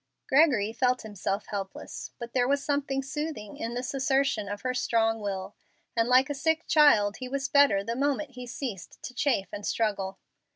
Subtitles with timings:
[0.27, 5.19] Gregory felt himself helpless, but there was something soothing in this assertion of her strong
[5.21, 5.53] will,
[5.95, 9.63] and like a sick child he was better the moment he ceased to chafe and
[9.63, 10.17] struggle.